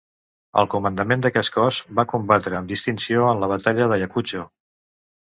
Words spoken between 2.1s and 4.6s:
combatre amb distinció en la batalla d'Ayacucho.